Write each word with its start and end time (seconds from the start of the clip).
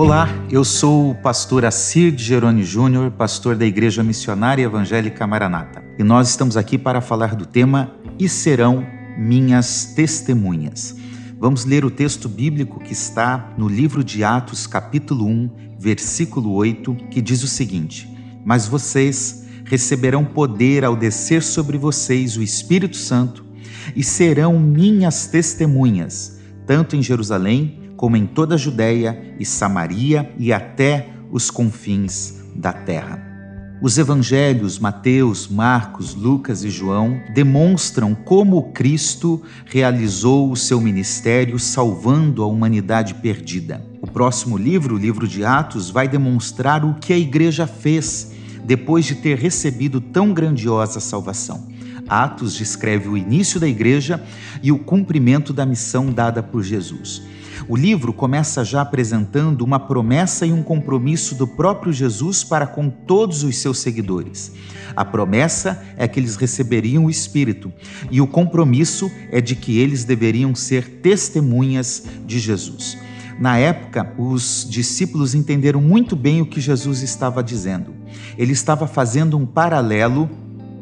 Olá, 0.00 0.26
eu 0.50 0.64
sou 0.64 1.10
o 1.10 1.14
pastor 1.14 1.62
Assir 1.62 2.10
de 2.10 2.24
Júnior, 2.62 3.10
pastor 3.10 3.54
da 3.54 3.66
Igreja 3.66 4.02
Missionária 4.02 4.62
Evangélica 4.62 5.26
Maranata. 5.26 5.84
E 5.98 6.02
nós 6.02 6.30
estamos 6.30 6.56
aqui 6.56 6.78
para 6.78 7.02
falar 7.02 7.34
do 7.34 7.44
tema 7.44 7.92
E 8.18 8.26
serão 8.26 8.82
minhas 9.18 9.92
testemunhas. 9.94 10.96
Vamos 11.38 11.66
ler 11.66 11.84
o 11.84 11.90
texto 11.90 12.30
bíblico 12.30 12.80
que 12.80 12.94
está 12.94 13.52
no 13.58 13.68
livro 13.68 14.02
de 14.02 14.24
Atos, 14.24 14.66
capítulo 14.66 15.26
1, 15.26 15.50
versículo 15.78 16.54
8, 16.54 16.94
que 17.10 17.20
diz 17.20 17.42
o 17.42 17.46
seguinte: 17.46 18.08
Mas 18.42 18.66
vocês 18.66 19.44
receberão 19.66 20.24
poder 20.24 20.82
ao 20.82 20.96
descer 20.96 21.42
sobre 21.42 21.76
vocês 21.76 22.38
o 22.38 22.42
Espírito 22.42 22.96
Santo 22.96 23.44
e 23.94 24.02
serão 24.02 24.58
minhas 24.58 25.26
testemunhas, 25.26 26.40
tanto 26.66 26.96
em 26.96 27.02
Jerusalém 27.02 27.79
como 28.00 28.16
em 28.16 28.24
toda 28.24 28.54
a 28.54 28.56
Judéia 28.56 29.34
e 29.38 29.44
Samaria 29.44 30.32
e 30.38 30.54
até 30.54 31.10
os 31.30 31.50
confins 31.50 32.36
da 32.56 32.72
terra. 32.72 33.22
Os 33.82 33.98
evangelhos 33.98 34.78
Mateus, 34.78 35.46
Marcos, 35.46 36.14
Lucas 36.14 36.64
e 36.64 36.70
João 36.70 37.20
demonstram 37.34 38.14
como 38.14 38.72
Cristo 38.72 39.42
realizou 39.66 40.50
o 40.50 40.56
seu 40.56 40.80
ministério 40.80 41.58
salvando 41.58 42.42
a 42.42 42.46
humanidade 42.46 43.12
perdida. 43.16 43.86
O 44.00 44.06
próximo 44.06 44.56
livro, 44.56 44.94
o 44.94 44.98
livro 44.98 45.28
de 45.28 45.44
Atos, 45.44 45.90
vai 45.90 46.08
demonstrar 46.08 46.82
o 46.86 46.94
que 46.94 47.12
a 47.12 47.18
igreja 47.18 47.66
fez 47.66 48.32
depois 48.64 49.04
de 49.04 49.16
ter 49.16 49.36
recebido 49.36 50.00
tão 50.00 50.32
grandiosa 50.32 51.00
salvação. 51.00 51.68
Atos 52.08 52.54
descreve 52.54 53.10
o 53.10 53.16
início 53.16 53.60
da 53.60 53.68
igreja 53.68 54.24
e 54.62 54.72
o 54.72 54.78
cumprimento 54.78 55.52
da 55.52 55.66
missão 55.66 56.10
dada 56.10 56.42
por 56.42 56.62
Jesus. 56.62 57.28
O 57.68 57.76
livro 57.76 58.12
começa 58.12 58.64
já 58.64 58.80
apresentando 58.80 59.62
uma 59.62 59.78
promessa 59.78 60.46
e 60.46 60.52
um 60.52 60.62
compromisso 60.62 61.34
do 61.34 61.46
próprio 61.46 61.92
Jesus 61.92 62.42
para 62.42 62.66
com 62.66 62.88
todos 62.88 63.42
os 63.42 63.56
seus 63.58 63.78
seguidores. 63.78 64.52
A 64.96 65.04
promessa 65.04 65.82
é 65.96 66.08
que 66.08 66.18
eles 66.18 66.36
receberiam 66.36 67.06
o 67.06 67.10
Espírito 67.10 67.72
e 68.10 68.20
o 68.20 68.26
compromisso 68.26 69.10
é 69.30 69.40
de 69.40 69.54
que 69.54 69.78
eles 69.78 70.04
deveriam 70.04 70.54
ser 70.54 71.00
testemunhas 71.00 72.04
de 72.26 72.38
Jesus. 72.38 72.98
Na 73.38 73.56
época, 73.56 74.12
os 74.18 74.66
discípulos 74.68 75.34
entenderam 75.34 75.80
muito 75.80 76.14
bem 76.14 76.42
o 76.42 76.46
que 76.46 76.60
Jesus 76.60 77.02
estava 77.02 77.42
dizendo. 77.42 77.94
Ele 78.36 78.52
estava 78.52 78.86
fazendo 78.86 79.36
um 79.38 79.46
paralelo 79.46 80.28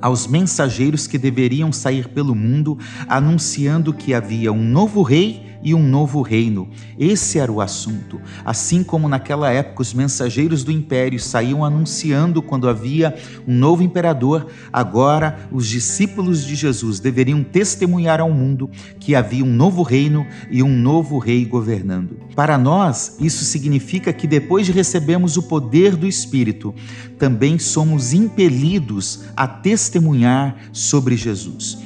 aos 0.00 0.26
mensageiros 0.26 1.06
que 1.06 1.16
deveriam 1.16 1.72
sair 1.72 2.08
pelo 2.08 2.34
mundo 2.34 2.78
anunciando 3.08 3.92
que 3.92 4.12
havia 4.12 4.52
um 4.52 4.62
novo 4.62 5.02
rei 5.02 5.53
e 5.64 5.74
um 5.74 5.82
novo 5.82 6.20
reino. 6.20 6.68
Esse 6.98 7.38
era 7.38 7.50
o 7.50 7.60
assunto. 7.60 8.20
Assim 8.44 8.84
como 8.84 9.08
naquela 9.08 9.50
época 9.50 9.82
os 9.82 9.94
mensageiros 9.94 10.62
do 10.62 10.70
império 10.70 11.18
saíam 11.18 11.64
anunciando 11.64 12.42
quando 12.42 12.68
havia 12.68 13.16
um 13.48 13.54
novo 13.54 13.82
imperador, 13.82 14.46
agora 14.72 15.48
os 15.50 15.66
discípulos 15.66 16.44
de 16.44 16.54
Jesus 16.54 17.00
deveriam 17.00 17.42
testemunhar 17.42 18.20
ao 18.20 18.30
mundo 18.30 18.70
que 19.00 19.14
havia 19.14 19.44
um 19.44 19.52
novo 19.52 19.82
reino 19.82 20.26
e 20.50 20.62
um 20.62 20.70
novo 20.70 21.18
rei 21.18 21.44
governando. 21.44 22.18
Para 22.36 22.58
nós, 22.58 23.16
isso 23.18 23.44
significa 23.44 24.12
que 24.12 24.26
depois 24.26 24.66
de 24.66 24.72
recebermos 24.72 25.36
o 25.36 25.42
poder 25.42 25.96
do 25.96 26.06
Espírito, 26.06 26.74
também 27.18 27.58
somos 27.58 28.12
impelidos 28.12 29.24
a 29.36 29.46
testemunhar 29.46 30.56
sobre 30.72 31.16
Jesus. 31.16 31.78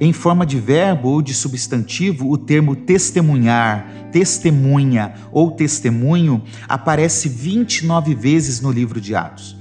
Em 0.00 0.12
forma 0.12 0.44
de 0.44 0.58
verbo 0.58 1.08
ou 1.08 1.22
de 1.22 1.34
substantivo, 1.34 2.30
o 2.30 2.38
termo 2.38 2.74
testemunhar, 2.74 3.86
testemunha 4.12 5.14
ou 5.32 5.50
testemunho 5.50 6.42
aparece 6.68 7.28
29 7.28 8.14
vezes 8.14 8.60
no 8.60 8.70
livro 8.70 9.00
de 9.00 9.14
Atos. 9.14 9.56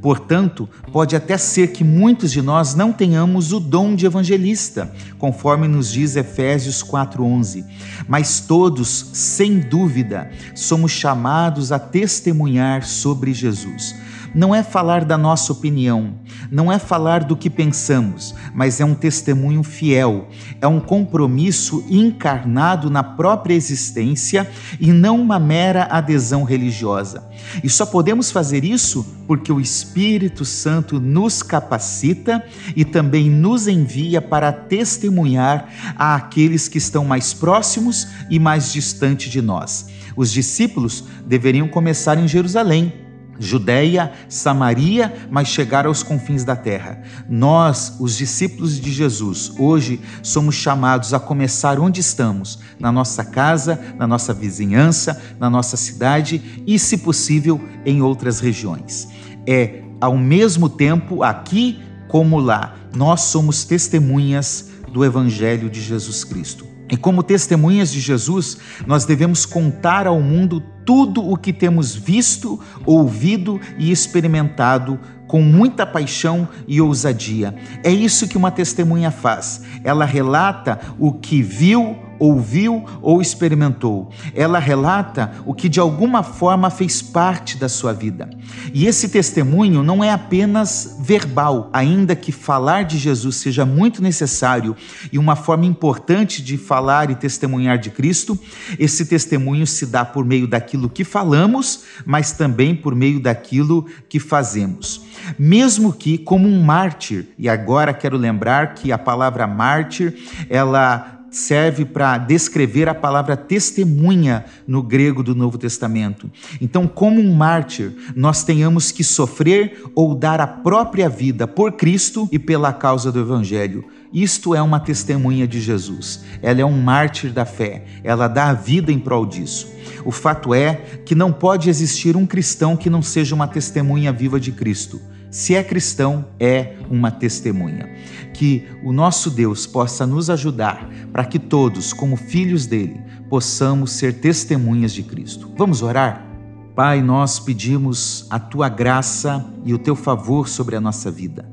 Portanto, 0.00 0.68
pode 0.92 1.16
até 1.16 1.36
ser 1.36 1.72
que 1.72 1.82
muitos 1.82 2.30
de 2.30 2.40
nós 2.40 2.74
não 2.74 2.92
tenhamos 2.92 3.52
o 3.52 3.58
dom 3.58 3.96
de 3.96 4.06
evangelista, 4.06 4.92
conforme 5.18 5.66
nos 5.66 5.90
diz 5.90 6.14
Efésios 6.14 6.82
4:11, 6.82 7.64
mas 8.06 8.40
todos, 8.40 9.10
sem 9.12 9.58
dúvida, 9.58 10.30
somos 10.54 10.92
chamados 10.92 11.72
a 11.72 11.78
testemunhar 11.78 12.84
sobre 12.84 13.34
Jesus 13.34 13.96
não 14.36 14.54
é 14.54 14.62
falar 14.62 15.02
da 15.02 15.16
nossa 15.16 15.50
opinião, 15.50 16.12
não 16.50 16.70
é 16.70 16.78
falar 16.78 17.24
do 17.24 17.34
que 17.34 17.48
pensamos, 17.48 18.34
mas 18.54 18.82
é 18.82 18.84
um 18.84 18.94
testemunho 18.94 19.62
fiel, 19.62 20.28
é 20.60 20.66
um 20.66 20.78
compromisso 20.78 21.82
encarnado 21.88 22.90
na 22.90 23.02
própria 23.02 23.54
existência 23.54 24.46
e 24.78 24.92
não 24.92 25.18
uma 25.18 25.38
mera 25.38 25.84
adesão 25.84 26.44
religiosa. 26.44 27.26
E 27.64 27.70
só 27.70 27.86
podemos 27.86 28.30
fazer 28.30 28.62
isso 28.62 29.06
porque 29.26 29.50
o 29.50 29.58
Espírito 29.58 30.44
Santo 30.44 31.00
nos 31.00 31.42
capacita 31.42 32.44
e 32.76 32.84
também 32.84 33.30
nos 33.30 33.66
envia 33.66 34.20
para 34.20 34.52
testemunhar 34.52 35.94
àqueles 35.96 36.68
que 36.68 36.76
estão 36.76 37.06
mais 37.06 37.32
próximos 37.32 38.06
e 38.28 38.38
mais 38.38 38.70
distantes 38.70 39.32
de 39.32 39.40
nós. 39.40 39.88
Os 40.14 40.30
discípulos 40.30 41.04
deveriam 41.26 41.66
começar 41.68 42.18
em 42.18 42.28
Jerusalém 42.28 43.05
Judéia, 43.38 44.12
Samaria, 44.28 45.14
mas 45.30 45.48
chegar 45.48 45.86
aos 45.86 46.02
confins 46.02 46.44
da 46.44 46.56
terra. 46.56 47.02
Nós, 47.28 47.96
os 48.00 48.16
discípulos 48.16 48.80
de 48.80 48.92
Jesus, 48.92 49.52
hoje 49.58 50.00
somos 50.22 50.54
chamados 50.54 51.14
a 51.14 51.20
começar 51.20 51.78
onde 51.78 52.00
estamos, 52.00 52.58
na 52.78 52.90
nossa 52.90 53.24
casa, 53.24 53.80
na 53.96 54.06
nossa 54.06 54.32
vizinhança, 54.32 55.20
na 55.38 55.48
nossa 55.48 55.76
cidade 55.76 56.62
e, 56.66 56.78
se 56.78 56.98
possível, 56.98 57.60
em 57.84 58.02
outras 58.02 58.40
regiões. 58.40 59.08
É 59.46 59.82
ao 60.00 60.16
mesmo 60.16 60.68
tempo 60.68 61.22
aqui 61.22 61.82
como 62.08 62.38
lá, 62.38 62.76
nós 62.94 63.22
somos 63.22 63.64
testemunhas 63.64 64.70
do 64.92 65.04
Evangelho 65.04 65.68
de 65.68 65.80
Jesus 65.82 66.24
Cristo. 66.24 66.65
E 66.88 66.96
como 66.96 67.22
testemunhas 67.22 67.90
de 67.90 68.00
Jesus, 68.00 68.58
nós 68.86 69.04
devemos 69.04 69.44
contar 69.44 70.06
ao 70.06 70.20
mundo 70.20 70.62
tudo 70.84 71.28
o 71.28 71.36
que 71.36 71.52
temos 71.52 71.94
visto, 71.94 72.60
ouvido 72.84 73.60
e 73.76 73.90
experimentado 73.90 74.98
com 75.26 75.42
muita 75.42 75.84
paixão 75.84 76.48
e 76.68 76.80
ousadia. 76.80 77.54
É 77.82 77.90
isso 77.90 78.28
que 78.28 78.36
uma 78.36 78.52
testemunha 78.52 79.10
faz. 79.10 79.62
Ela 79.82 80.04
relata 80.04 80.78
o 80.98 81.12
que 81.12 81.42
viu, 81.42 81.96
ouviu 82.18 82.84
ou 83.02 83.20
experimentou. 83.20 84.10
Ela 84.34 84.58
relata 84.58 85.32
o 85.44 85.54
que 85.54 85.68
de 85.68 85.80
alguma 85.80 86.22
forma 86.22 86.70
fez 86.70 87.02
parte 87.02 87.56
da 87.56 87.68
sua 87.68 87.92
vida. 87.92 88.28
E 88.72 88.86
esse 88.86 89.08
testemunho 89.08 89.82
não 89.82 90.02
é 90.02 90.10
apenas 90.10 90.96
verbal, 91.00 91.70
ainda 91.72 92.16
que 92.16 92.32
falar 92.32 92.84
de 92.84 92.98
Jesus 92.98 93.36
seja 93.36 93.64
muito 93.64 94.02
necessário 94.02 94.76
e 95.12 95.18
uma 95.18 95.36
forma 95.36 95.66
importante 95.66 96.42
de 96.42 96.56
falar 96.56 97.10
e 97.10 97.14
testemunhar 97.14 97.78
de 97.78 97.90
Cristo, 97.90 98.38
esse 98.78 99.06
testemunho 99.06 99.66
se 99.66 99.86
dá 99.86 100.04
por 100.04 100.24
meio 100.24 100.46
daquilo 100.46 100.88
que 100.88 101.04
falamos, 101.04 101.84
mas 102.04 102.32
também 102.32 102.74
por 102.74 102.94
meio 102.94 103.20
daquilo 103.20 103.86
que 104.08 104.18
fazemos. 104.18 105.04
Mesmo 105.38 105.92
que 105.92 106.18
como 106.18 106.48
um 106.48 106.62
mártir, 106.62 107.28
e 107.38 107.48
agora 107.48 107.92
quero 107.94 108.16
lembrar 108.16 108.74
que 108.74 108.92
a 108.92 108.98
palavra 108.98 109.46
mártir, 109.46 110.14
ela 110.48 111.15
serve 111.36 111.84
para 111.84 112.16
descrever 112.16 112.88
a 112.88 112.94
palavra 112.94 113.36
testemunha 113.36 114.46
no 114.66 114.82
grego 114.82 115.22
do 115.22 115.34
Novo 115.34 115.58
Testamento. 115.58 116.30
Então, 116.60 116.86
como 116.86 117.20
um 117.20 117.34
mártir, 117.34 117.92
nós 118.14 118.42
tenhamos 118.42 118.90
que 118.90 119.04
sofrer 119.04 119.82
ou 119.94 120.14
dar 120.14 120.40
a 120.40 120.46
própria 120.46 121.08
vida 121.08 121.46
por 121.46 121.72
Cristo 121.72 122.26
e 122.32 122.38
pela 122.38 122.72
causa 122.72 123.12
do 123.12 123.20
Evangelho. 123.20 123.84
Isto 124.12 124.54
é 124.54 124.62
uma 124.62 124.80
testemunha 124.80 125.46
de 125.46 125.60
Jesus. 125.60 126.24
Ela 126.40 126.62
é 126.62 126.64
um 126.64 126.80
mártir 126.80 127.30
da 127.32 127.44
fé. 127.44 127.84
Ela 128.02 128.28
dá 128.28 128.48
a 128.48 128.54
vida 128.54 128.90
em 128.90 128.98
prol 128.98 129.26
disso. 129.26 129.68
O 130.06 130.10
fato 130.10 130.54
é 130.54 130.74
que 131.04 131.14
não 131.14 131.30
pode 131.30 131.68
existir 131.68 132.16
um 132.16 132.24
cristão 132.24 132.76
que 132.76 132.88
não 132.88 133.02
seja 133.02 133.34
uma 133.34 133.46
testemunha 133.46 134.10
viva 134.10 134.40
de 134.40 134.52
Cristo. 134.52 135.00
Se 135.36 135.54
é 135.54 135.62
cristão, 135.62 136.24
é 136.40 136.76
uma 136.88 137.10
testemunha. 137.10 137.94
Que 138.32 138.66
o 138.82 138.90
nosso 138.90 139.28
Deus 139.28 139.66
possa 139.66 140.06
nos 140.06 140.30
ajudar 140.30 140.88
para 141.12 141.26
que 141.26 141.38
todos, 141.38 141.92
como 141.92 142.16
filhos 142.16 142.64
dele, 142.64 143.02
possamos 143.28 143.92
ser 143.92 144.14
testemunhas 144.14 144.94
de 144.94 145.02
Cristo. 145.02 145.52
Vamos 145.54 145.82
orar? 145.82 146.26
Pai, 146.74 147.02
nós 147.02 147.38
pedimos 147.38 148.26
a 148.30 148.38
tua 148.38 148.70
graça 148.70 149.44
e 149.62 149.74
o 149.74 149.78
teu 149.78 149.94
favor 149.94 150.48
sobre 150.48 150.74
a 150.74 150.80
nossa 150.80 151.10
vida, 151.10 151.46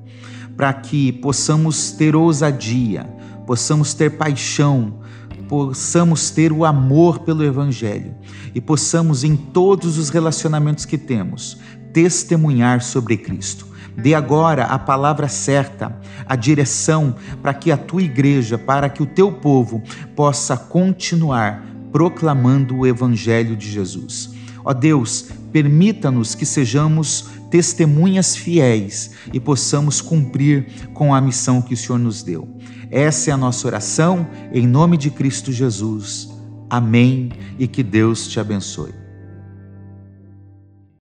para 0.56 0.72
que 0.72 1.12
possamos 1.12 1.92
ter 1.92 2.16
ousadia, 2.16 3.04
possamos 3.46 3.94
ter 3.94 4.12
paixão, 4.12 5.02
possamos 5.50 6.30
ter 6.30 6.54
o 6.54 6.64
amor 6.64 7.20
pelo 7.20 7.44
Evangelho 7.44 8.16
e 8.56 8.62
possamos, 8.62 9.26
em 9.26 9.36
todos 9.36 9.98
os 9.98 10.08
relacionamentos 10.08 10.86
que 10.86 10.98
temos, 10.98 11.58
testemunhar 11.92 12.82
sobre 12.82 13.18
Cristo. 13.18 13.73
Dê 13.96 14.14
agora 14.14 14.66
a 14.66 14.80
palavra 14.80 15.28
certa, 15.28 15.96
a 16.26 16.36
direção 16.36 17.16
para 17.42 17.54
que 17.54 17.72
a 17.72 17.78
tua 17.78 18.02
igreja, 18.02 18.58
para 18.58 18.90
que 18.90 19.04
o 19.04 19.06
teu 19.06 19.32
povo 19.32 19.82
possa 20.16 20.58
continuar 20.58 21.64
proclamando 21.92 22.78
o 22.78 22.88
Evangelho 22.88 23.56
de 23.56 23.70
Jesus. 23.70 24.32
Ó 24.66 24.74
Deus, 24.74 25.28
permita-nos 25.52 26.34
que 26.34 26.46
sejamos 26.46 27.30
testemunhas 27.52 28.36
fiéis 28.36 29.12
e 29.32 29.40
possamos 29.40 30.02
cumprir 30.02 30.90
com 30.94 31.14
a 31.14 31.22
missão 31.22 31.62
que 31.62 31.76
o 31.76 31.78
Senhor 31.78 32.00
nos 32.00 32.24
deu. 32.24 32.48
Essa 32.90 33.30
é 33.30 33.34
a 33.34 33.38
nossa 33.38 33.68
oração, 33.68 34.28
em 34.52 34.66
nome 34.66 34.98
de 34.98 35.12
Cristo 35.12 35.52
Jesus. 35.52 36.30
Amém 36.70 37.32
e 37.60 37.68
que 37.68 37.84
Deus 37.84 38.28
te 38.28 38.40
abençoe. 38.40 39.03